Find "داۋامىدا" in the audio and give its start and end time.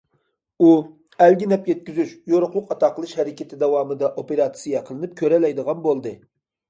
3.65-4.11